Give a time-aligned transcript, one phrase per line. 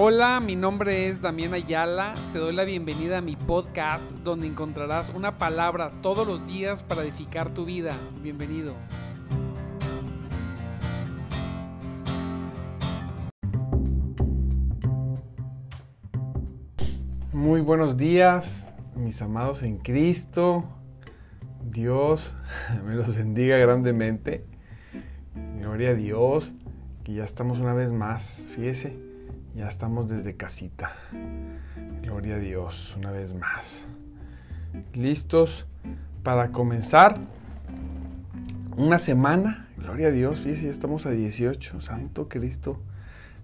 [0.00, 2.14] Hola, mi nombre es Damián Ayala.
[2.32, 7.02] Te doy la bienvenida a mi podcast donde encontrarás una palabra todos los días para
[7.02, 7.96] edificar tu vida.
[8.22, 8.74] Bienvenido.
[17.32, 20.62] Muy buenos días, mis amados en Cristo.
[21.72, 22.36] Dios
[22.86, 24.44] me los bendiga grandemente.
[25.58, 26.54] Gloria a Dios,
[27.02, 29.07] que ya estamos una vez más, fíjese
[29.54, 30.92] ya estamos desde casita.
[32.02, 33.86] Gloria a Dios, una vez más.
[34.94, 35.66] ¿Listos
[36.22, 37.18] para comenzar?
[38.76, 39.68] Una semana.
[39.76, 41.80] Gloria a Dios, fíjense, ya estamos a 18.
[41.80, 42.78] Santo Cristo,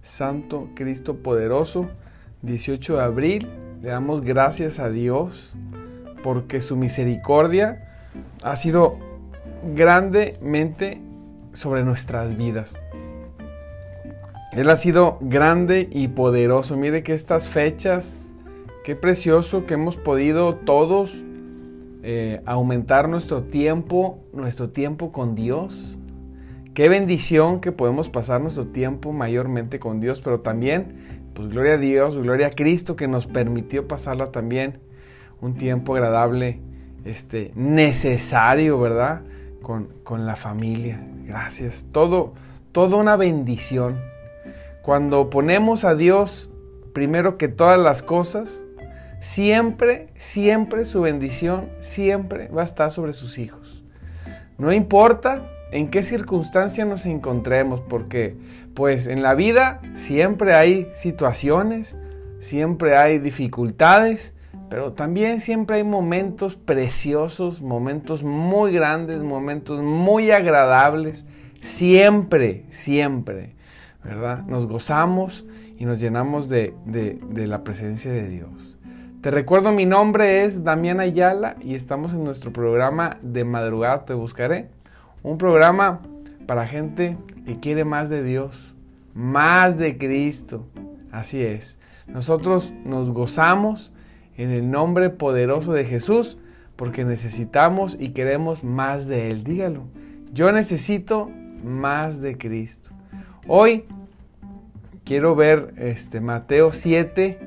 [0.01, 1.89] Santo Cristo poderoso.
[2.41, 3.49] 18 de abril.
[3.81, 5.53] Le damos gracias a Dios
[6.23, 7.85] porque su misericordia
[8.43, 8.97] ha sido
[9.75, 11.01] grandemente
[11.53, 12.75] sobre nuestras vidas.
[14.55, 16.77] Él ha sido grande y poderoso.
[16.77, 18.29] Mire que estas fechas,
[18.85, 21.23] qué precioso que hemos podido todos
[22.03, 25.97] eh, aumentar nuestro tiempo, nuestro tiempo con Dios.
[26.73, 31.77] Qué bendición que podemos pasar nuestro tiempo mayormente con Dios, pero también, pues gloria a
[31.77, 34.79] Dios, gloria a Cristo que nos permitió pasarla también
[35.41, 36.61] un tiempo agradable,
[37.03, 39.21] este, necesario, ¿verdad?
[39.61, 41.05] Con, con la familia.
[41.25, 41.87] Gracias.
[41.91, 42.33] Todo,
[42.71, 44.14] toda una bendición.
[44.85, 46.47] Cuando ponemos a Dios
[46.93, 48.61] primero que todas las cosas,
[49.19, 53.83] siempre, siempre su bendición, siempre va a estar sobre sus hijos.
[54.59, 58.37] No importa en qué circunstancia nos encontremos, porque
[58.75, 61.95] pues en la vida siempre hay situaciones,
[62.39, 64.33] siempre hay dificultades,
[64.69, 71.25] pero también siempre hay momentos preciosos, momentos muy grandes, momentos muy agradables,
[71.59, 73.54] siempre, siempre.
[74.47, 75.45] Nos gozamos
[75.77, 76.73] y nos llenamos de,
[77.33, 78.77] la presencia de Dios.
[79.21, 84.13] Te recuerdo, mi nombre es Damián Ayala y estamos en nuestro programa de madrugada Te
[84.13, 84.69] Buscaré.
[85.23, 86.01] Un programa
[86.45, 87.17] para gente
[87.47, 88.75] que quiere más de Dios,
[89.15, 90.67] más de Cristo.
[91.11, 91.77] Así es.
[92.05, 93.91] Nosotros nos gozamos
[94.37, 96.37] en el nombre poderoso de Jesús
[96.75, 99.43] porque necesitamos y queremos más de Él.
[99.43, 99.85] Dígalo.
[100.31, 101.31] Yo necesito
[101.63, 102.91] más de Cristo.
[103.47, 103.85] Hoy
[105.05, 107.39] quiero ver este, Mateo 7,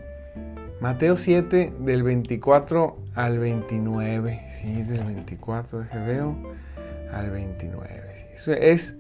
[0.81, 4.45] Mateo 7 del 24 al 29.
[4.49, 6.37] Sí, del 24 de veo
[7.13, 8.31] al 29.
[8.33, 8.95] Eso es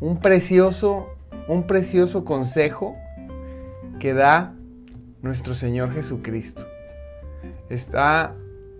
[0.00, 1.08] un precioso,
[1.48, 2.96] un precioso consejo
[3.98, 4.54] que da
[5.20, 6.64] nuestro Señor Jesucristo.
[7.68, 8.34] Está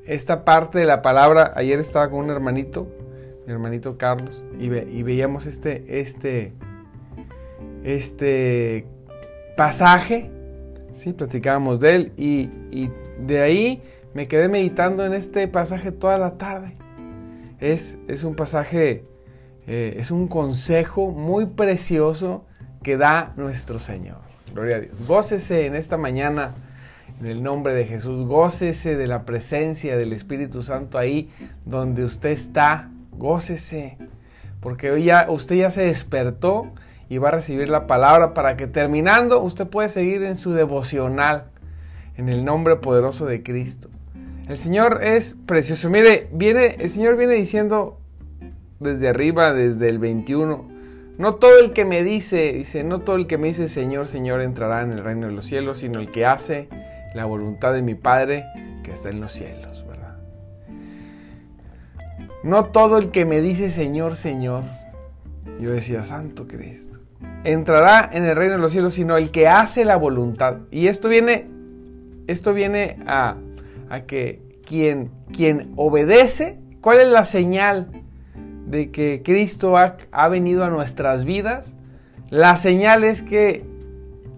[0.04, 2.86] esta parte de la palabra, ayer estaba con un hermanito,
[3.44, 6.52] mi hermanito Carlos, y, y veíamos este, este,
[7.82, 8.86] este
[9.56, 10.30] pasaje,
[10.92, 11.12] ¿sí?
[11.12, 12.50] platicábamos de él y,
[13.18, 16.74] de ahí me quedé meditando en este pasaje toda la tarde.
[17.60, 19.04] Es, es un pasaje,
[19.66, 22.44] eh, es un consejo muy precioso
[22.82, 24.18] que da nuestro Señor.
[24.52, 24.94] Gloria a Dios.
[25.06, 26.54] Gócese en esta mañana
[27.20, 28.26] en el nombre de Jesús.
[28.26, 31.30] Gócese de la presencia del Espíritu Santo ahí
[31.64, 32.90] donde usted está.
[33.12, 33.96] Gócese.
[34.60, 36.72] Porque hoy ya, usted ya se despertó
[37.08, 41.44] y va a recibir la palabra para que terminando usted puede seguir en su devocional
[42.16, 43.88] en el nombre poderoso de Cristo.
[44.48, 45.90] El Señor es precioso.
[45.90, 47.98] Mire, viene, el Señor viene diciendo
[48.80, 50.68] desde arriba, desde el 21,
[51.18, 54.42] no todo el que me dice, dice, no todo el que me dice Señor, Señor
[54.42, 56.68] entrará en el reino de los cielos, sino el que hace
[57.14, 58.44] la voluntad de mi Padre
[58.82, 60.18] que está en los cielos, ¿verdad?
[62.42, 64.64] No todo el que me dice Señor, Señor,
[65.58, 66.95] yo decía, Santo Cristo
[67.46, 70.56] entrará en el reino de los cielos, sino el que hace la voluntad.
[70.70, 71.46] Y esto viene,
[72.26, 73.36] esto viene a,
[74.06, 77.88] que quien, quien obedece, ¿cuál es la señal
[78.66, 81.74] de que Cristo ha, ha venido a nuestras vidas?
[82.30, 83.64] La señal es que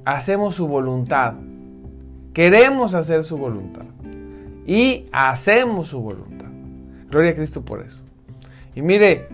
[0.05, 1.35] hacemos su voluntad.
[2.35, 3.87] Queremos hacer su voluntad.
[4.67, 6.49] Y hacemos su voluntad.
[7.09, 8.03] Gloria a Cristo por eso.
[8.75, 9.29] Y mire,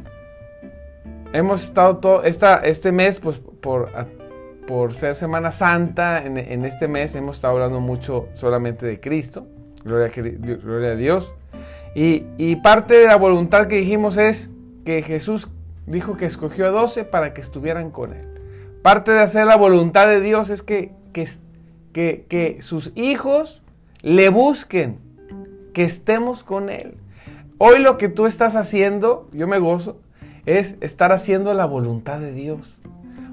[1.34, 3.90] hemos estado todo este mes, pues por,
[4.66, 9.46] por ser Semana Santa, en, este mes hemos estado hablando mucho solamente de Cristo.
[9.84, 10.10] Gloria,
[10.62, 11.34] gloria a Dios.
[11.94, 14.50] Y, y, parte de la voluntad que dijimos es
[14.84, 15.48] que Jesús
[15.86, 18.26] dijo que escogió a 12 para que estuvieran con Él.
[18.82, 21.28] Parte de hacer la voluntad de Dios es que, que,
[21.92, 23.62] que, que sus hijos
[24.02, 24.98] le busquen,
[25.72, 26.94] que estemos con Él.
[27.58, 30.00] Hoy lo que tú estás haciendo, yo me gozo,
[30.46, 32.76] es estar haciendo la voluntad de Dios.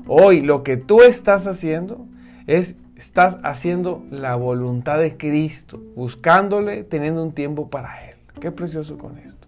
[0.08, 2.06] Hoy lo que tú estás haciendo
[2.48, 8.16] es estás haciendo la voluntad de Cristo, buscándole, teniendo un tiempo para Él.
[8.40, 9.48] Qué precioso con esto.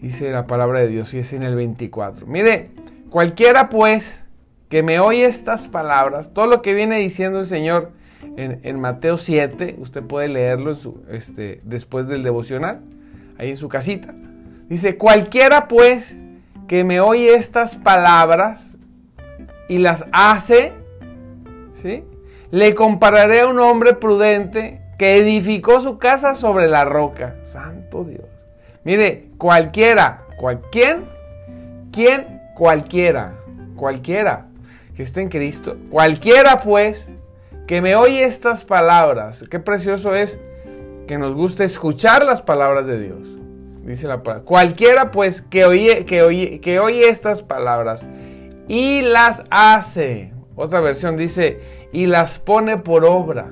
[0.00, 2.26] Dice la palabra de Dios y es en el 24.
[2.26, 2.70] Mire,
[3.08, 4.24] cualquiera pues
[4.68, 7.92] que me oye estas palabras, todo lo que viene diciendo el Señor
[8.36, 10.76] en, Mateo 7, usted puede leerlo
[11.08, 12.80] este, después del devocional,
[13.38, 14.12] ahí en su casita.
[14.68, 16.18] Dice, cualquiera pues
[16.66, 18.76] que me oye estas palabras
[19.68, 20.72] y las hace,
[21.74, 22.04] ¿sí?
[22.50, 27.36] Le compararé a un hombre prudente que edificó su casa sobre la roca.
[27.44, 28.26] Santo Dios.
[28.84, 30.24] Mire, cualquiera,
[30.70, 31.04] ¿quién?
[31.92, 32.40] ¿Quién?
[32.54, 33.34] Cualquiera,
[33.76, 34.46] cualquiera
[34.94, 35.76] que esté en Cristo.
[35.90, 37.10] Cualquiera pues
[37.66, 39.44] que me oye estas palabras.
[39.50, 40.38] Qué precioso es
[41.06, 43.41] que nos guste escuchar las palabras de Dios.
[43.84, 44.44] Dice la palabra.
[44.44, 48.06] Cualquiera pues que oye, que oye, que oye estas palabras
[48.68, 50.32] y las hace.
[50.54, 53.50] Otra versión dice, y las pone por obra.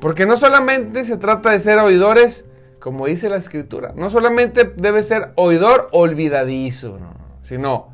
[0.00, 2.44] Porque no solamente se trata de ser oidores,
[2.78, 6.98] como dice la escritura, no solamente debe ser oidor olvidadizo,
[7.42, 7.92] sino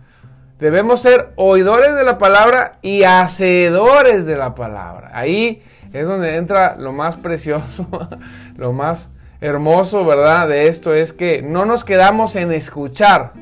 [0.59, 5.11] debemos ser oidores de la palabra y hacedores de la palabra.
[5.15, 5.63] Ahí
[5.93, 7.87] es donde entra lo más precioso,
[8.57, 9.11] lo más
[9.45, 10.49] hermoso, ¿verdad?
[10.49, 13.35] De esto es que no nos quedamos en escuchar.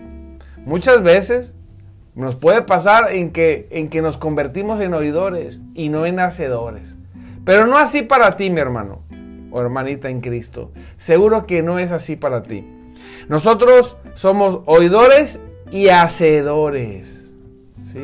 [0.65, 1.55] Muchas veces
[2.17, 6.97] nos puede pasar en que, en que nos convertimos en oidores y no en hacedores.
[7.45, 9.03] Pero no así para ti, mi hermano
[9.53, 10.73] o hermanita en Cristo.
[10.97, 12.67] Seguro que no es así para ti.
[13.29, 15.39] Nosotros somos oidores
[15.71, 17.31] y hacedores.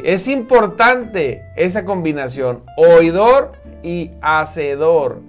[0.04, 3.52] Es importante esa combinación, oidor
[3.82, 5.20] y hacedor.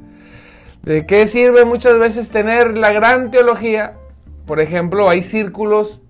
[0.83, 3.95] ¿De qué sirve muchas veces tener la gran teología?
[4.45, 6.01] Por ejemplo, hay círculos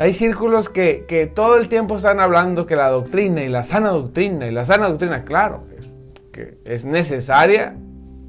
[0.00, 4.46] hay círculos que, todo el tiempo están hablando que la doctrina y la sana doctrina
[4.46, 5.92] y la sana doctrina, claro, es,
[6.32, 7.76] que es necesaria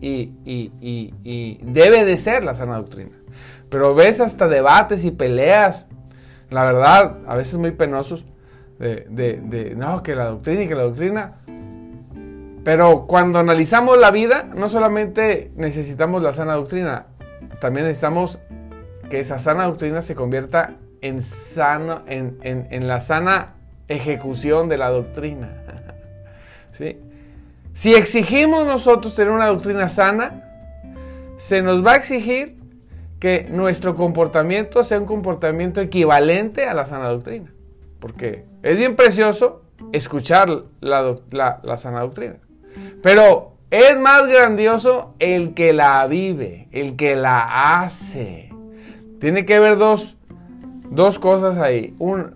[0.01, 0.33] y,
[1.63, 3.18] debe de ser la sana doctrina.
[3.69, 5.88] Pero ves hasta debates y peleas,
[6.50, 8.25] la verdad, a veces muy penosos,
[8.77, 9.06] de,
[9.42, 11.36] de, no, que la doctrina y que la doctrina.
[12.63, 17.08] Pero cuando analizamos la vida, no solamente necesitamos la sana doctrina,
[17.60, 18.40] también necesitamos
[19.10, 23.56] que esa sana doctrina se convierta en, sano, en, la sana
[23.88, 25.50] ejecución de la doctrina.
[26.72, 26.98] ¿Sí?
[27.74, 30.44] Si exigimos nosotros tener una doctrina sana,
[31.38, 32.57] se nos va a exigir
[33.19, 37.52] que nuestro comportamiento sea un comportamiento equivalente a la sana doctrina.
[38.00, 42.38] Porque es bien precioso escuchar la, la, sana doctrina.
[43.01, 48.50] Pero es más grandioso el que la vive, el que la hace.
[49.19, 50.18] Tiene que haber dos,
[50.91, 51.95] Dos cosas ahí.
[52.00, 52.35] Un,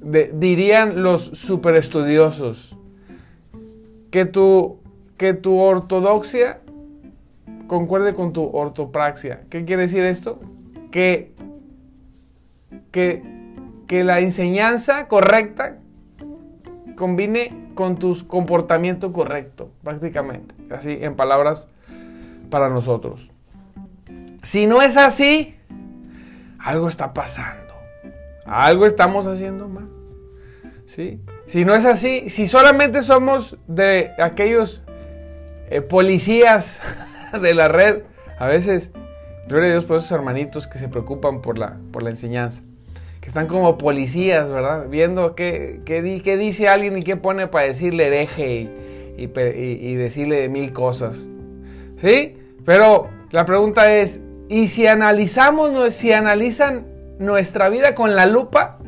[0.00, 2.74] dirían los super estudiosos
[4.10, 4.78] que tu,
[5.18, 6.60] que tu ortodoxia
[7.66, 9.42] concuerde con tu ortopraxia.
[9.50, 10.40] ¿Qué quiere decir esto?
[10.90, 11.34] Que,
[12.90, 13.22] que,
[13.86, 15.78] que la enseñanza correcta
[16.96, 20.54] combine con tu comportamiento correcto, prácticamente.
[20.70, 21.66] Así, en palabras
[22.50, 23.30] para nosotros.
[24.42, 25.56] Si no es así,
[26.58, 27.74] algo está pasando.
[28.44, 29.88] Algo estamos haciendo mal.
[30.86, 31.20] ¿Sí?
[31.46, 34.82] Si no es así, si solamente somos de aquellos
[35.70, 36.80] eh, policías
[37.40, 38.02] de la red,
[38.38, 38.90] a veces,
[39.48, 42.62] gloria a Dios por esos hermanitos que se preocupan por la, por la enseñanza,
[43.22, 44.88] que están como policías, ¿verdad?
[44.90, 48.68] Viendo qué, qué, dice alguien y qué pone para decirle hereje
[49.16, 51.24] y, y decirle mil cosas.
[51.96, 52.36] ¿Sí?
[52.66, 58.78] Pero la pregunta es, ¿y si analizamos, si analizan nuestra vida con la lupa,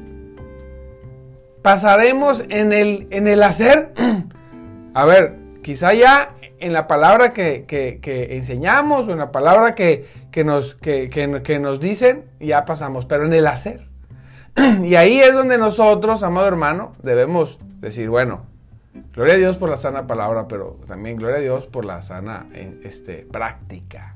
[1.62, 3.94] pasaremos en el, en el hacer.
[4.94, 7.64] A ver, quizá ya en la palabra que,
[8.30, 10.06] enseñamos o en la palabra que,
[10.44, 13.93] nos, que, nos dicen, ya pasamos, pero en el hacer.
[14.82, 18.46] Y ahí es donde nosotros, amado hermano, debemos decir, bueno,
[19.12, 22.46] gloria a Dios por la sana palabra, pero también gloria a Dios por la sana
[22.82, 24.14] este, práctica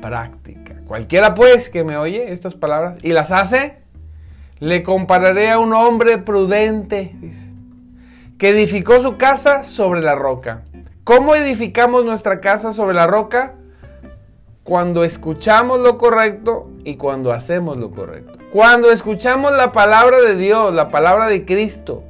[0.00, 0.76] práctica.
[0.86, 3.78] Cualquiera pues que me oye estas palabras y las hace,
[4.58, 7.14] le compararé a un hombre prudente,
[8.38, 10.62] que edificó su casa sobre la roca.
[11.04, 13.54] ¿Cómo edificamos nuestra casa sobre la roca?
[14.62, 18.38] Cuando escuchamos lo correcto y cuando hacemos lo correcto.
[18.52, 22.04] Cuando escuchamos la palabra de Dios, la palabra de Cristo,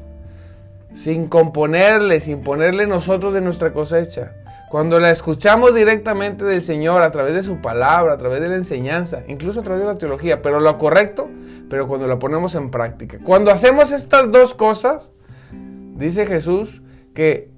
[0.94, 4.32] sin componerle, sin ponerle nosotros de nuestra cosecha.
[4.70, 8.56] Cuando la escuchamos directamente del Señor a través de su palabra, a través de la
[8.56, 11.28] enseñanza, incluso a través de la teología, pero lo correcto,
[11.68, 13.18] pero cuando la ponemos en práctica.
[13.22, 15.10] Cuando hacemos estas dos cosas,
[15.50, 16.80] dice Jesús
[17.14, 17.50] que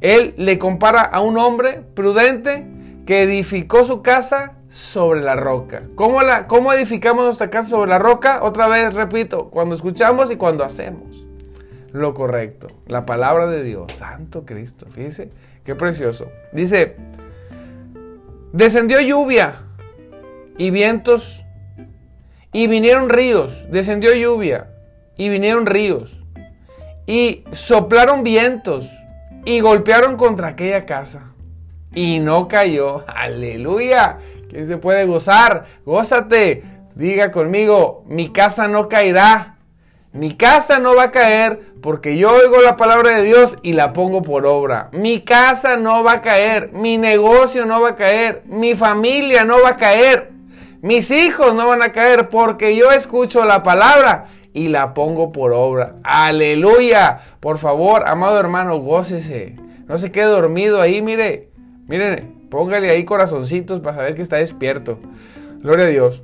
[0.00, 2.66] Él le compara a un hombre prudente
[3.04, 5.82] que edificó su casa sobre la roca.
[5.94, 8.42] ¿Cómo, la, ¿Cómo edificamos nuestra casa sobre la roca?
[8.42, 11.20] Otra vez, repito, cuando escuchamos y cuando hacemos
[11.92, 12.68] lo correcto.
[12.86, 13.92] La palabra de Dios.
[13.92, 14.86] Santo Cristo.
[14.90, 15.30] Fíjese,
[15.64, 16.30] qué precioso.
[16.52, 16.96] Dice,
[18.52, 19.62] descendió lluvia
[20.56, 21.44] y vientos
[22.52, 23.66] y vinieron ríos.
[23.70, 24.70] Descendió lluvia
[25.16, 26.16] y vinieron ríos.
[27.06, 28.88] Y soplaron vientos
[29.44, 31.32] y golpearon contra aquella casa.
[31.92, 33.04] Y no cayó.
[33.08, 34.18] Aleluya.
[34.50, 35.66] ¿Quién se puede gozar?
[35.86, 36.64] Gózate.
[36.96, 39.58] Diga conmigo, mi casa no caerá.
[40.12, 43.92] Mi casa no va a caer porque yo oigo la palabra de Dios y la
[43.92, 44.88] pongo por obra.
[44.92, 49.62] Mi casa no va a caer, mi negocio no va a caer, mi familia no
[49.62, 50.32] va a caer,
[50.82, 55.52] mis hijos no van a caer porque yo escucho la palabra y la pongo por
[55.52, 55.94] obra.
[56.02, 57.20] Aleluya.
[57.38, 59.54] Por favor, amado hermano, gócese.
[59.86, 61.50] No se quede dormido ahí, mire.
[61.86, 64.98] Miren, póngale ahí corazoncitos para saber que está despierto.
[65.62, 66.22] Gloria a Dios.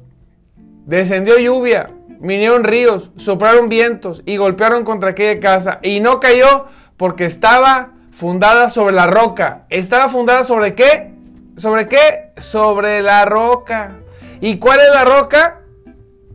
[0.87, 1.91] Descendió lluvia,
[2.21, 5.79] vinieron ríos, soplaron vientos y golpearon contra aquella casa.
[5.83, 6.67] Y no cayó
[6.97, 9.67] porque estaba fundada sobre la roca.
[9.69, 11.13] ¿Estaba fundada sobre qué?
[11.57, 12.33] ¿Sobre qué?
[12.39, 13.97] Sobre la roca.
[14.41, 15.61] ¿Y cuál es la roca?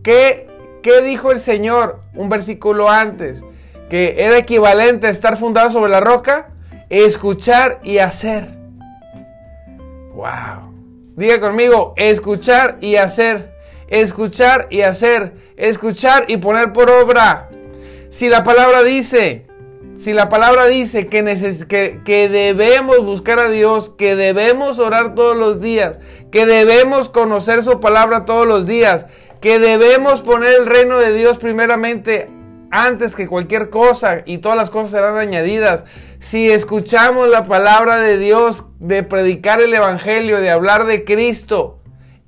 [0.04, 0.48] ¿Qué,
[0.82, 3.44] qué dijo el Señor un versículo antes?
[3.90, 6.50] Que era equivalente a estar fundada sobre la roca.
[6.90, 8.61] Escuchar y hacer.
[10.14, 10.72] Wow.
[11.16, 13.52] Diga conmigo, escuchar y hacer
[13.92, 17.50] escuchar y hacer, escuchar y poner por obra.
[18.10, 19.46] Si la palabra dice,
[19.98, 21.24] si la palabra dice que,
[21.68, 26.00] que, que, debemos buscar a Dios, que debemos orar todos los días,
[26.32, 29.06] que debemos conocer su palabra todos los días,
[29.42, 32.30] que debemos poner el reino de Dios primeramente
[32.72, 35.86] antes que cualquier cosa y todas las cosas serán añadidas.
[36.20, 41.80] Si escuchamos la palabra de Dios, de predicar el Evangelio, de hablar de Cristo,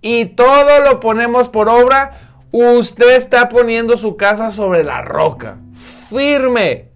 [0.01, 5.57] y todo lo ponemos por obra, usted está poniendo su casa sobre la roca,
[6.09, 6.89] firme.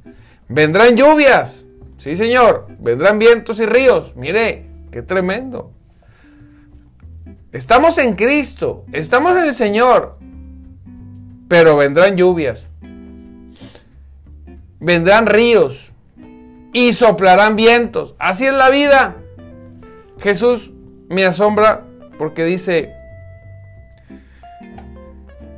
[0.50, 1.66] Vendrán lluvias,
[1.98, 5.72] sí señor, vendrán vientos y ríos, mire, qué tremendo.
[7.54, 10.18] Estamos en Cristo, estamos en el Señor,
[11.48, 12.70] pero vendrán lluvias,
[14.80, 15.92] vendrán ríos
[16.74, 18.16] y soplarán vientos.
[18.20, 19.16] Así es la vida.
[20.20, 20.72] Jesús
[21.10, 21.86] me asombra
[22.18, 22.94] porque dice,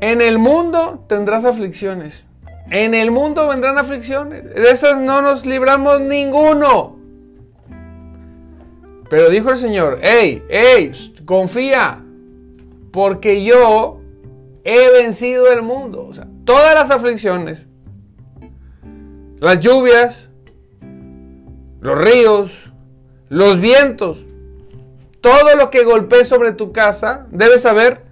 [0.01, 2.25] en el mundo tendrás aflicciones.
[2.71, 4.43] En el mundo vendrán aflicciones.
[4.43, 6.97] De esas no nos libramos ninguno.
[9.09, 10.91] Pero dijo el Señor, hey, hey,
[11.25, 12.03] confía,
[12.91, 14.01] porque yo
[14.63, 16.05] he vencido el mundo.
[16.07, 17.65] O sea, todas las aflicciones,
[19.39, 20.29] las lluvias,
[21.81, 22.72] los ríos,
[23.29, 24.25] los vientos,
[25.22, 28.10] todo lo que golpee sobre tu casa, debes saber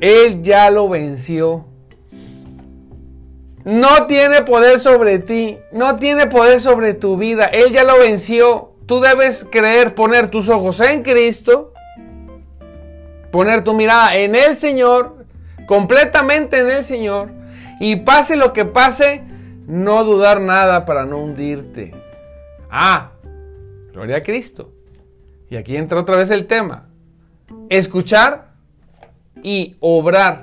[0.00, 1.64] él ya lo venció.
[3.64, 7.46] No tiene poder sobre ti, no tiene poder sobre tu vida.
[7.46, 8.72] Él ya lo venció.
[8.84, 11.72] Tú debes creer, poner tus ojos en Cristo,
[13.32, 15.24] poner tu mirada en el Señor,
[15.66, 17.30] completamente en el Señor,
[17.80, 19.22] y pase lo que pase,
[19.66, 21.94] no dudar nada para no hundirte.
[22.70, 23.12] Ah,
[23.92, 24.72] gloria a Cristo.
[25.48, 26.88] Y aquí entra otra vez el tema.
[27.68, 28.52] Escuchar
[29.42, 30.42] y obrar.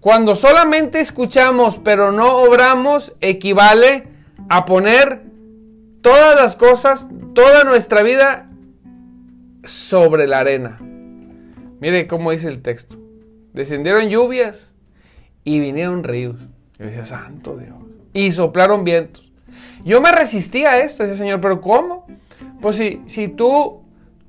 [0.00, 4.08] Cuando solamente escuchamos pero no obramos, equivale
[4.48, 5.22] a poner
[6.00, 8.50] todas las cosas, toda nuestra vida
[9.64, 10.78] sobre la arena.
[11.80, 12.96] Mire cómo dice el texto.
[13.52, 14.72] Descendieron lluvias
[15.44, 16.36] y vinieron ríos.
[16.78, 17.91] Yo decía, santo Dios.
[18.12, 19.30] Y soplaron vientos.
[19.84, 22.06] Yo me resistía a esto, decía Señor, pero ¿cómo?
[22.60, 23.82] Pues si, si tú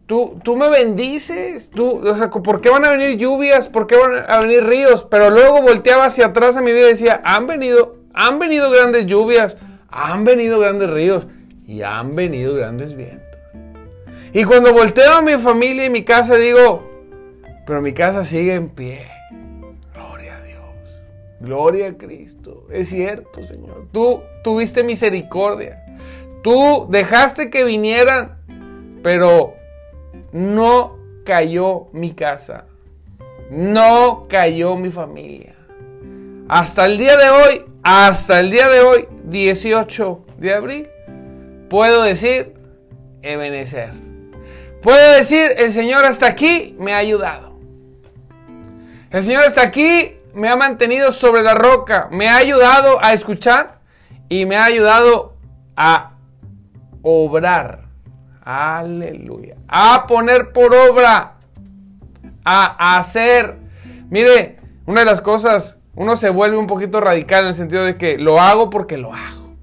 [0.05, 3.69] Tú, tú, me bendices, tú, o sea, ¿por qué van a venir lluvias?
[3.69, 5.07] ¿Por qué van a venir ríos?
[5.09, 9.05] Pero luego volteaba hacia atrás a mi vida y decía, han venido, han venido grandes
[9.05, 9.55] lluvias,
[9.89, 11.25] han venido grandes ríos
[11.65, 13.39] y han venido grandes vientos.
[14.33, 16.89] Y cuando volteo a mi familia y mi casa digo,
[17.65, 19.12] pero mi casa sigue en pie.
[21.43, 22.67] Gloria a Cristo.
[22.71, 23.88] Es cierto, Señor.
[23.91, 25.83] Tú tuviste misericordia.
[26.41, 28.38] Tú dejaste que vinieran,
[29.03, 29.53] pero
[30.31, 32.65] no cayó mi casa,
[33.50, 35.55] no cayó mi familia.
[36.47, 40.89] Hasta el día de hoy, hasta el día de hoy, 18 de abril,
[41.69, 42.53] puedo decir,
[43.21, 43.91] Ebenezer.
[44.81, 47.57] Puedo decir, el Señor hasta aquí me ha ayudado.
[49.12, 53.79] El Señor hasta aquí me ha mantenido sobre la roca, me ha ayudado a escuchar
[54.29, 55.35] y me ha ayudado
[55.75, 56.13] a
[57.01, 57.83] obrar
[58.43, 59.55] Aleluya.
[59.67, 61.35] A poner por obra.
[62.43, 63.57] A hacer.
[64.09, 67.95] Mire, una de las cosas, uno se vuelve un poquito radical en el sentido de
[67.95, 69.55] que lo hago porque lo hago.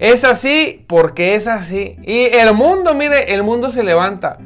[0.00, 1.96] Es así porque es así.
[2.02, 4.38] Y el mundo, mire, el mundo se levanta.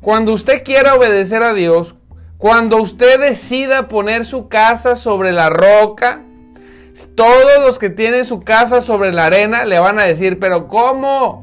[0.00, 1.96] Cuando usted quiera obedecer a Dios,
[2.40, 6.22] cuando usted decida poner su casa sobre la roca,
[7.14, 11.42] todos los que tienen su casa sobre la arena le van a decir, pero ¿cómo?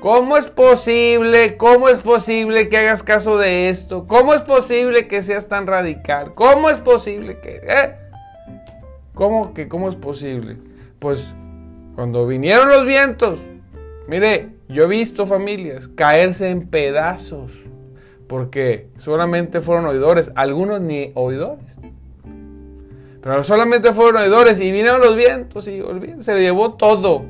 [0.00, 1.56] ¿Cómo es posible?
[1.56, 4.08] ¿Cómo es posible que hagas caso de esto?
[4.08, 6.34] ¿Cómo es posible que seas tan radical?
[6.34, 7.60] ¿Cómo es posible que...
[7.64, 7.94] Eh?
[9.14, 10.56] ¿Cómo que cómo es posible?
[10.98, 11.32] Pues
[11.94, 13.38] cuando vinieron los vientos,
[14.08, 17.61] mire, yo he visto familias caerse en pedazos
[18.32, 21.66] porque solamente fueron oidores, algunos ni oidores.
[23.20, 25.82] Pero solamente fueron oidores y vinieron los vientos y
[26.20, 27.26] se llevó todo,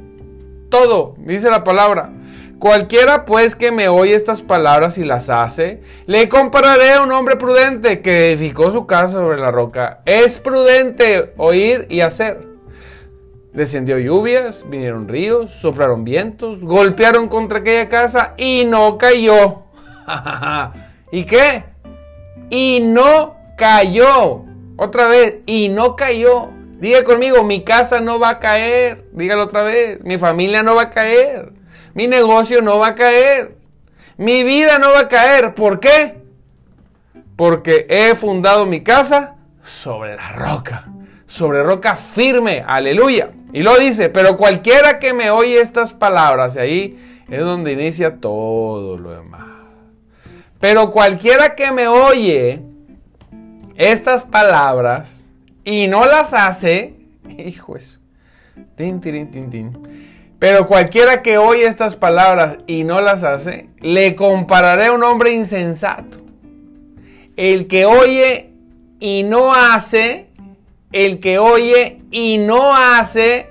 [0.69, 2.13] todo, dice la palabra.
[2.61, 7.35] Cualquiera pues que me oye estas palabras y las hace, le compararé a un hombre
[7.35, 10.03] prudente que edificó su casa sobre la roca.
[10.07, 12.47] Es prudente oír y hacer.
[13.53, 19.65] Descendió lluvias, vinieron ríos, soplaron vientos, golpearon contra aquella casa y no cayó.
[21.13, 21.65] ¿Y qué?
[22.51, 24.45] Y no cayó.
[24.77, 26.49] Otra vez, y no cayó.
[26.81, 29.05] Diga conmigo, mi casa no va a caer.
[29.13, 31.53] Dígalo otra vez, mi familia no va a caer.
[31.95, 33.57] Mi negocio no va a caer.
[34.17, 35.55] Mi vida no va a caer.
[35.55, 36.17] ¿Por qué?
[37.37, 40.85] Porque he fundado mi casa sobre la roca.
[41.27, 42.65] Sobre roca firme.
[42.67, 43.33] Aleluya.
[43.53, 48.17] Y lo dice, pero cualquiera que me oye estas palabras, y ahí es donde inicia
[48.17, 49.52] todo lo demás.
[50.63, 52.63] Pero cualquiera que me oye
[53.75, 55.25] estas palabras
[55.65, 56.95] y no las hace,
[57.37, 57.99] hijo eso.
[58.77, 59.73] Tin, tin, tin, tin.
[60.39, 65.33] Pero cualquiera que oye estas palabras y no las hace, le compararé a un hombre
[65.33, 66.19] insensato.
[67.35, 68.53] El que oye
[69.01, 70.29] y no hace,
[70.93, 73.51] el que oye y no hace,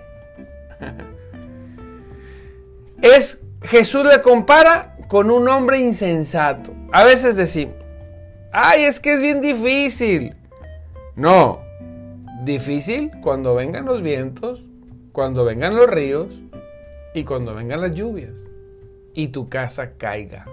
[3.02, 6.80] es Jesús le compara con un hombre insensato.
[6.92, 7.76] A veces decimos,
[8.52, 10.36] ay, es que es bien difícil.
[11.16, 11.62] No,
[12.44, 14.66] difícil cuando vengan los vientos,
[15.12, 16.28] cuando vengan los ríos,
[17.14, 18.34] y cuando vengan las lluvias
[19.14, 20.46] y tu casa caiga.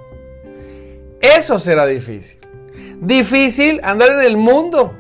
[1.21, 2.41] Eso será difícil.
[3.01, 4.93] Difícil andar en el mundo.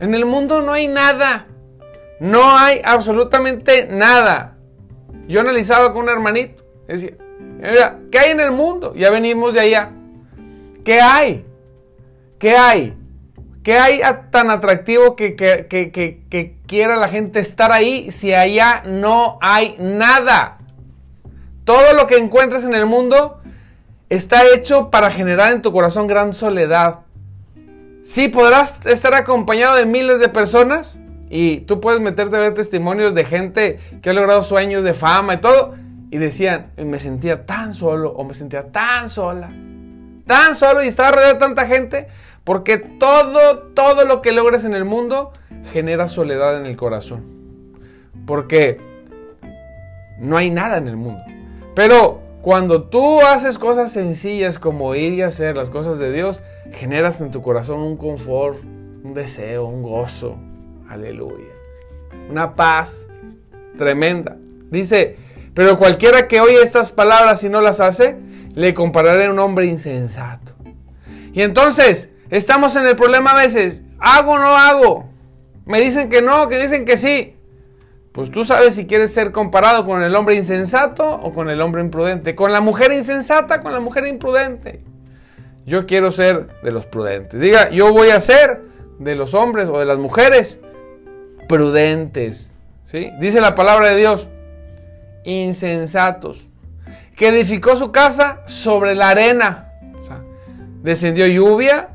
[0.00, 1.46] En el mundo no hay nada.
[2.20, 4.56] No hay absolutamente nada.
[5.28, 6.64] Yo analizaba con un hermanito.
[6.88, 7.12] Decía,
[7.58, 8.94] mira, ¿qué hay en el mundo?
[8.94, 9.92] Ya venimos de allá.
[10.86, 11.44] ¿Qué hay?
[12.38, 12.96] ¿Qué hay?
[13.64, 15.66] ¿Qué hay tan atractivo que, que,
[16.30, 20.58] que quiera la gente estar ahí si allá no hay nada?
[21.64, 23.40] Todo lo que encuentres en el mundo
[24.10, 27.00] está hecho para generar en tu corazón gran soledad.
[28.04, 33.12] Sí, podrás estar acompañado de miles de personas y tú puedes meterte a ver testimonios
[33.12, 35.74] de gente que ha logrado sueños de fama y todo.
[36.12, 39.50] Y decían, me sentía tan solo o me sentía tan sola.
[40.26, 42.08] Tan solo y estaba rodeado de tanta gente.
[42.44, 45.32] Porque todo, todo lo que logres en el mundo
[45.72, 47.24] genera soledad en el corazón.
[48.26, 48.80] Porque
[50.18, 51.22] no hay nada en el mundo.
[51.74, 57.20] Pero cuando tú haces cosas sencillas como ir y hacer las cosas de Dios, generas
[57.20, 58.58] en tu corazón un confort,
[59.02, 60.36] un deseo, un gozo.
[60.88, 61.52] Aleluya.
[62.30, 63.06] Una paz
[63.76, 64.36] tremenda.
[64.70, 65.16] Dice,
[65.54, 68.16] pero cualquiera que oye estas palabras y no las hace,
[68.56, 70.52] le compararé a un hombre insensato.
[71.32, 75.08] Y entonces, estamos en el problema a veces, ¿hago o no hago?
[75.66, 77.36] Me dicen que no, que dicen que sí.
[78.12, 81.82] Pues tú sabes si quieres ser comparado con el hombre insensato o con el hombre
[81.82, 82.34] imprudente.
[82.34, 84.80] Con la mujer insensata, con la mujer imprudente.
[85.66, 87.38] Yo quiero ser de los prudentes.
[87.38, 88.62] Diga, yo voy a ser
[88.98, 90.60] de los hombres o de las mujeres
[91.46, 92.56] prudentes.
[92.86, 93.10] ¿sí?
[93.20, 94.28] Dice la palabra de Dios,
[95.24, 96.48] insensatos,
[97.16, 99.62] que edificó su casa sobre la arena.
[100.82, 101.88] descendió lluvia,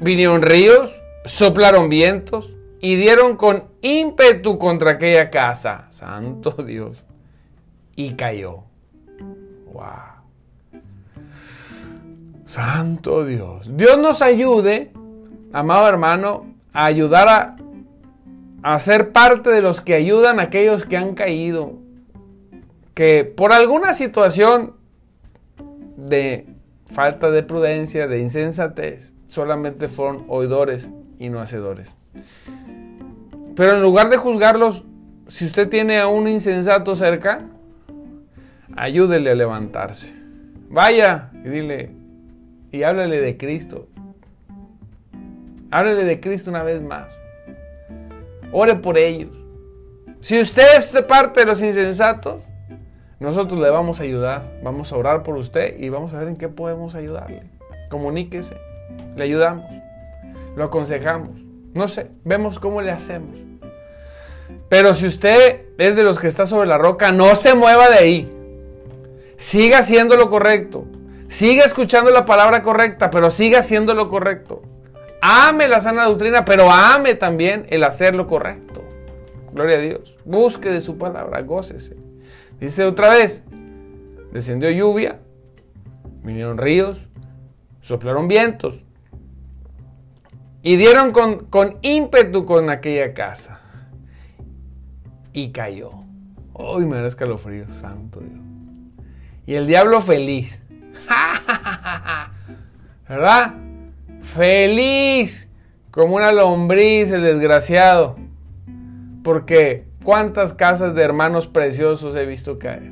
[0.00, 5.88] vinieron ríos, soplaron vientos y dieron con ímpetu contra aquella casa.
[5.90, 6.96] Santo Dios.
[7.94, 8.62] Y cayó.
[9.72, 10.22] Wow.
[12.46, 13.66] Santo Dios.
[13.76, 14.92] Dios nos ayude,
[15.52, 17.56] amado hermano, a ayudar a,
[18.62, 21.81] a ser parte de los que ayudan a aquellos que han caído.
[22.94, 24.74] Que por alguna situación
[25.96, 26.46] de
[26.92, 31.88] falta de prudencia, de insensatez, solamente fueron oidores y no hacedores.
[33.56, 34.84] Pero en lugar de juzgarlos,
[35.28, 37.46] si usted tiene a un insensato cerca,
[38.76, 40.12] ayúdele a levantarse.
[40.68, 41.90] vaya y dile,
[42.70, 43.88] y háblale de Cristo.
[45.70, 47.14] Háblale de Cristo una vez más.
[48.52, 49.30] Ore por ellos.
[50.20, 52.42] Si usted es parte de los insensatos,
[53.22, 54.42] nosotros le vamos a ayudar.
[54.62, 57.44] Vamos a orar por usted y vamos a ver en qué podemos ayudarle.
[57.88, 58.56] Comuníquese.
[59.16, 59.64] Le ayudamos.
[60.56, 61.30] Lo aconsejamos.
[61.72, 63.38] No sé, vemos cómo le hacemos.
[64.68, 67.96] Pero si usted es de los que está sobre la roca, no se mueva de
[67.96, 68.32] ahí.
[69.36, 70.84] Siga haciendo lo correcto.
[71.28, 74.62] Siga escuchando la palabra correcta, pero siga haciendo lo correcto.
[75.22, 78.82] Ame la sana doctrina, pero ame también el hacer lo correcto.
[79.52, 80.18] Gloria a Dios.
[80.24, 81.96] Busque de su palabra, gócese.
[82.62, 83.42] Dice otra vez,
[84.32, 85.18] descendió lluvia,
[86.22, 87.08] vinieron ríos,
[87.80, 88.84] soplaron vientos
[90.62, 93.58] y dieron con, con ímpetu con aquella casa.
[95.32, 95.90] Y cayó.
[96.54, 98.40] Uy, me da escalofrío, santo Dios.
[99.44, 100.62] Y el diablo feliz.
[103.08, 103.54] ¿Verdad?
[104.20, 105.50] Feliz.
[105.90, 108.14] Como una lombriz el desgraciado.
[109.24, 112.90] Porque cuántas casas de hermanos preciosos he visto caer.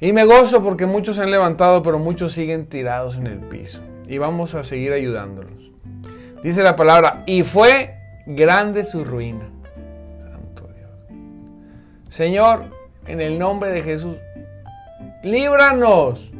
[0.00, 3.80] Y me gozo porque muchos se han levantado, pero muchos siguen tirados en el piso.
[4.06, 5.72] Y vamos a seguir ayudándolos.
[6.42, 9.48] Dice la palabra, y fue grande su ruina.
[10.30, 10.90] Santo Dios.
[12.08, 12.66] Señor,
[13.06, 14.16] en el nombre de Jesús,
[15.24, 16.30] líbranos,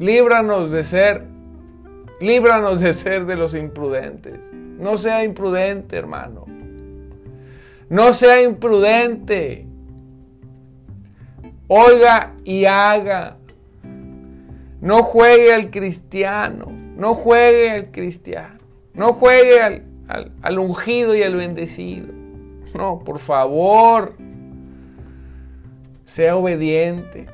[0.00, 1.22] líbranos de ser,
[2.20, 4.40] líbranos de ser de los imprudentes.
[4.52, 6.55] No sea imprudente, hermano.
[7.88, 9.66] No sea imprudente.
[11.68, 13.36] Oiga y haga.
[14.80, 16.66] No juegue al cristiano.
[16.96, 18.58] No juegue al cristiano.
[18.94, 19.82] No juegue al,
[20.42, 22.08] al, ungido y al bendecido.
[22.74, 24.14] No, por favor.
[26.04, 27.26] Sea obediente.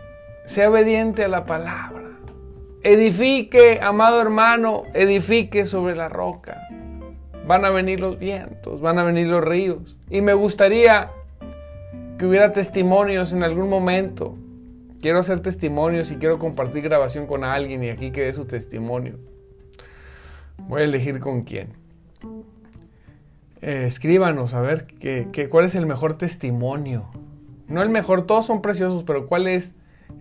[0.47, 2.03] Sea obediente a la palabra.
[2.83, 6.62] Edifique, amado hermano, edifique sobre la roca.
[7.53, 9.99] Van a venir los vientos, van a venir los ríos.
[10.09, 11.11] Y me gustaría
[12.17, 14.39] que hubiera testimonios en algún momento.
[15.03, 19.19] Quiero hacer testimonios y quiero compartir grabación con alguien y aquí quede su testimonio.
[20.67, 21.75] Voy a elegir con quién.
[23.61, 27.05] Eh, escríbanos a ver que, cuál es el mejor testimonio.
[27.69, 29.75] No el mejor, todos son preciosos, pero cuál es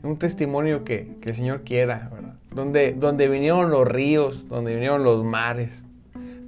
[0.03, 2.35] un testimonio que, el Señor quiera, ¿verdad?
[2.53, 5.85] Donde, donde vinieron los ríos, donde vinieron los mares,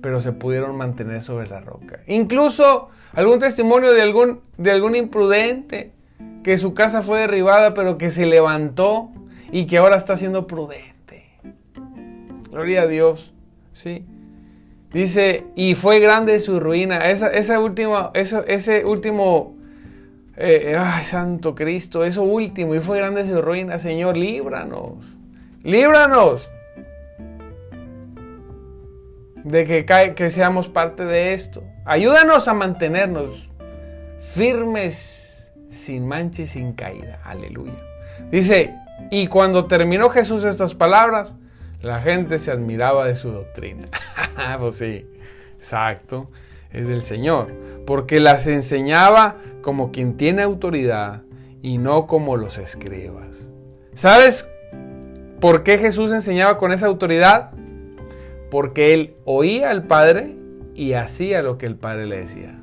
[0.04, 2.02] pero se pudieron mantener sobre la roca.
[2.08, 5.94] Incluso algún testimonio de algún, de algún imprudente
[6.44, 9.12] que su casa fue derribada, pero que se levantó
[9.50, 11.24] y que ahora está siendo prudente.
[12.52, 13.34] Gloria a Dios.
[13.72, 14.06] ¿sí?
[14.92, 17.10] Dice, y fue grande su ruina.
[17.10, 19.56] Esa, esa última, ese último,
[20.36, 23.80] eh, ay, Santo Cristo, eso último, y fue grande su ruina.
[23.80, 24.96] Señor, líbranos,
[25.64, 26.50] líbranos
[29.44, 31.64] de que, que seamos parte de esto.
[31.86, 33.50] Ayúdanos a mantenernos
[34.20, 37.20] firmes, sin mancha y sin caída.
[37.24, 37.78] Aleluya.
[38.32, 38.74] Dice,
[39.12, 41.36] y cuando terminó Jesús estas palabras,
[41.82, 43.88] la gente se admiraba de su doctrina.
[44.60, 45.06] pues sí,
[45.58, 46.30] exacto,
[46.72, 47.54] es del Señor.
[47.86, 51.22] Porque las enseñaba como quien tiene autoridad
[51.62, 53.28] y no como los escribas.
[53.94, 54.48] ¿Sabes
[55.40, 57.52] por qué Jesús enseñaba con esa autoridad?
[58.54, 60.36] Porque él oía al Padre
[60.76, 62.56] y hacía lo que el Padre le decía.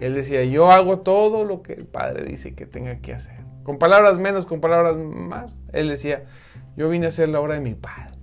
[0.00, 3.36] Él decía, yo hago todo lo que el Padre dice que tenga que hacer.
[3.62, 5.60] Con palabras menos, con palabras más.
[5.72, 6.24] Él decía,
[6.76, 8.16] yo vine a hacer la obra de mi Padre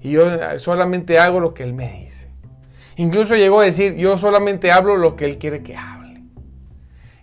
[0.00, 0.22] y yo
[0.60, 2.30] solamente hago lo que Él me dice.
[2.94, 6.22] Incluso llegó a decir, yo solamente hablo lo que Él quiere que hable.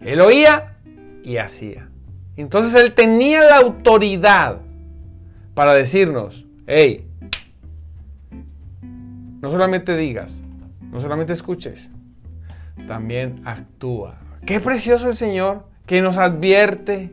[0.01, 0.79] Él oía
[1.23, 1.87] y hacía.
[2.35, 4.57] Entonces Él tenía la autoridad
[5.53, 7.08] para decirnos, hey,
[9.41, 10.41] no solamente digas,
[10.91, 11.89] no solamente escuches,
[12.87, 14.17] también actúa.
[14.45, 17.11] Qué precioso el Señor que nos advierte.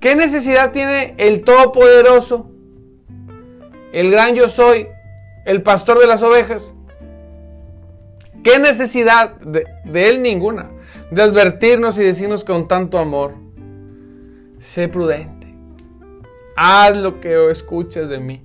[0.00, 2.50] ¿Qué necesidad tiene el Todopoderoso
[3.94, 4.88] el gran yo soy,
[5.44, 6.74] el pastor de las ovejas.
[8.42, 9.66] ¿Qué necesidad de,
[10.08, 10.68] él ninguna?
[11.12, 13.34] De advertirnos y decirnos con tanto amor,
[14.58, 15.54] sé prudente,
[16.56, 18.44] haz lo que escuches de mí.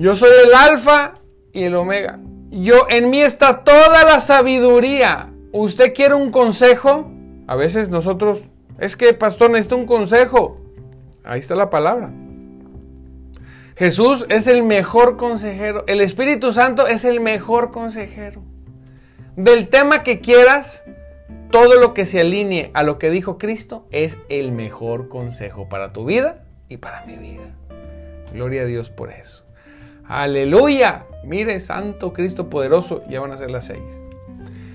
[0.00, 1.16] Yo soy el alfa
[1.52, 2.18] y el omega.
[2.50, 5.28] Yo en mí está toda la sabiduría.
[5.52, 7.12] ¿Usted quiere un consejo?
[7.46, 8.44] A veces nosotros,
[8.78, 10.58] es que pastor necesita un consejo.
[11.22, 12.10] Ahí está la palabra.
[13.76, 15.84] Jesús es el mejor consejero.
[15.86, 18.42] El Espíritu Santo es el mejor consejero.
[19.36, 20.82] Del tema que quieras,
[21.50, 25.92] todo lo que se alinee a lo que dijo Cristo es el mejor consejo para
[25.92, 27.54] tu vida y para mi vida.
[28.32, 29.44] Gloria a Dios por eso.
[30.10, 31.06] Aleluya.
[31.22, 33.80] Mire, Santo Cristo poderoso, ya van a ser las seis.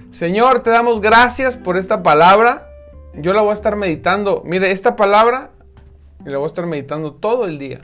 [0.09, 2.69] Señor, te damos gracias por esta palabra.
[3.15, 4.43] Yo la voy a estar meditando.
[4.45, 5.51] Mire, esta palabra
[6.23, 7.81] la voy a estar meditando todo el día.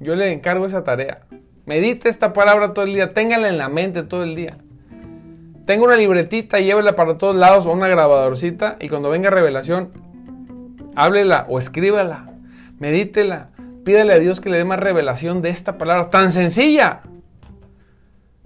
[0.00, 1.26] Yo le encargo esa tarea.
[1.66, 3.12] Medite esta palabra todo el día.
[3.12, 4.56] Téngala en la mente todo el día.
[5.66, 9.90] Tenga una libretita, llévela para todos lados o una grabadorcita y cuando venga revelación,
[10.94, 12.30] háblela o escríbala.
[12.78, 13.50] Medítela.
[13.86, 17.02] Pídele a Dios que le dé más revelación de esta palabra tan sencilla.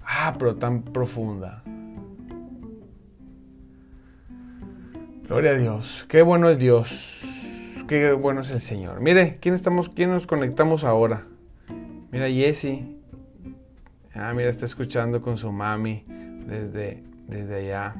[0.05, 1.63] Ah, pero tan profunda.
[5.27, 6.05] Gloria a Dios.
[6.07, 7.23] Qué bueno es Dios.
[7.87, 9.01] Qué bueno es el Señor.
[9.01, 9.89] Mire, ¿quién estamos?
[9.89, 11.25] ¿Quién nos conectamos ahora?
[12.11, 12.83] Mira, Jesse.
[14.13, 16.05] Ah, mira, está escuchando con su mami
[16.45, 17.95] desde, desde allá.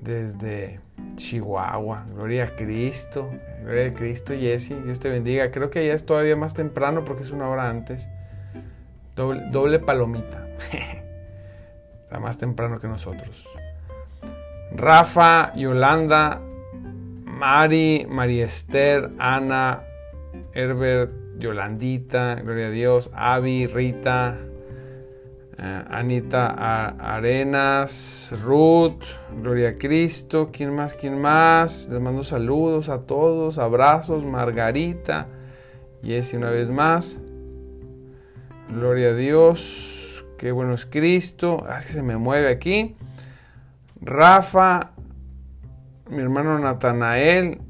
[0.00, 0.80] Desde
[1.16, 2.06] Chihuahua.
[2.14, 3.30] Gloria a Cristo.
[3.62, 4.74] Gloria a Cristo, Jesse.
[4.82, 5.50] Dios te bendiga.
[5.50, 8.06] Creo que allá es todavía más temprano porque es una hora antes.
[9.16, 10.46] Doble, palomita.
[12.02, 13.46] Está más temprano que nosotros.
[14.72, 16.40] Rafa, Yolanda,
[17.24, 19.82] Mari, María Esther, Ana,
[20.54, 24.38] Herbert, Yolandita, Gloria a Dios, Avi, Rita,
[25.62, 29.04] Anita Arenas, Ruth,
[29.42, 30.94] Gloria a Cristo, ¿quién más?
[30.94, 31.86] ¿Quién más?
[31.90, 35.26] Les mando saludos a todos, abrazos, Margarita,
[36.02, 37.18] Jessy una vez más,
[38.70, 42.96] Gloria a Dios, qué bueno es Cristo, ah, que se me mueve aquí.
[44.00, 44.92] Rafa,
[46.08, 47.60] mi hermano Natanael,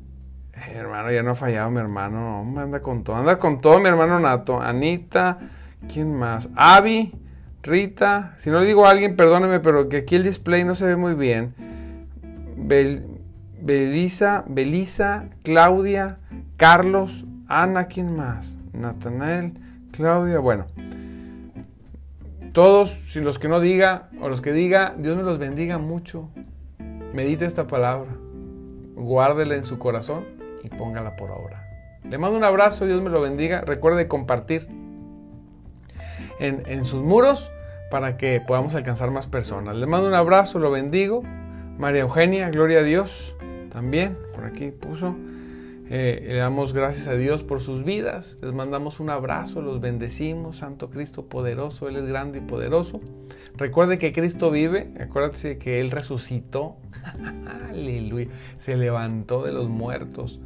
[0.55, 3.89] eh, hermano, ya no ha fallado mi hermano, anda con todo, anda con todo mi
[3.89, 5.39] hermano Nato, Anita,
[5.93, 6.49] ¿quién más?
[6.55, 7.20] Avi,
[7.63, 10.87] Rita, si no le digo a alguien, perdóneme, pero que aquí el display no se
[10.87, 11.55] ve muy bien.
[13.61, 16.19] Belisa, Belisa, Claudia,
[16.57, 18.57] Carlos, Ana, ¿quién más?
[18.73, 19.53] Natanael,
[19.93, 20.67] Claudia, bueno.
[22.53, 26.29] Todos, si los que no diga o los que diga, Dios me los bendiga mucho.
[27.13, 28.11] Medite esta palabra,
[28.95, 30.25] guárdela en su corazón
[30.65, 31.67] y póngala por obra.
[32.05, 33.61] Le mando un abrazo, Dios me lo bendiga.
[33.61, 34.69] Recuerde compartir
[36.41, 37.53] en, sus muros
[37.91, 39.77] para que podamos alcanzar más personas.
[39.77, 41.23] Le mando un abrazo, lo bendigo.
[41.79, 43.35] María Eugenia, gloria a Dios.
[43.71, 45.15] También, por aquí puso.
[45.93, 48.37] Eh, le damos gracias a Dios por sus vidas.
[48.43, 50.59] Les mandamos un abrazo, los bendecimos.
[50.59, 53.01] Santo Cristo poderoso, Él es grande y poderoso.
[53.57, 54.93] Recuerde que Cristo vive.
[55.01, 56.77] Acuérdate que Él resucitó.
[57.69, 58.29] Aleluya.
[58.57, 60.41] Se levantó de los muertos.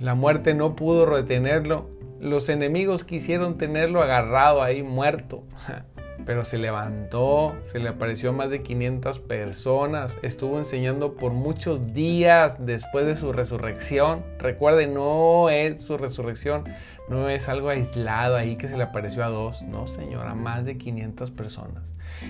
[0.00, 1.99] La muerte no pudo retenerlo.
[2.20, 5.42] Los enemigos quisieron tenerlo agarrado ahí muerto.
[6.24, 11.92] pero se levantó, se le apareció a más de 500 personas, estuvo enseñando por muchos
[11.92, 14.22] días después de su resurrección.
[14.38, 16.64] Recuerde, no es su resurrección,
[17.08, 20.78] no es algo aislado ahí que se le apareció a dos, no señora, más de
[20.78, 21.82] 500 personas.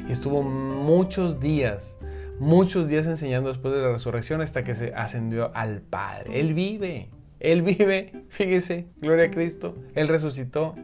[0.09, 1.97] Y estuvo muchos días,
[2.39, 6.41] muchos días enseñando después de la resurrección hasta que se ascendió al Padre.
[6.41, 10.75] Él vive, él vive, fíjese, gloria a Cristo, Él resucitó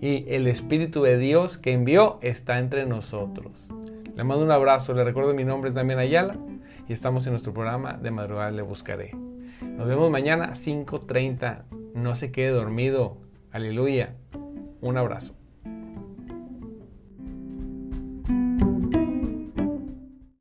[0.00, 3.68] y el Espíritu de Dios que envió está entre nosotros.
[4.14, 6.36] Le mando un abrazo, le recuerdo mi nombre es Damián Ayala
[6.86, 9.10] y estamos en nuestro programa de madrugada le buscaré.
[9.62, 11.62] Nos vemos mañana a 5.30,
[11.94, 13.16] no se quede dormido,
[13.50, 14.14] aleluya,
[14.82, 15.34] un abrazo.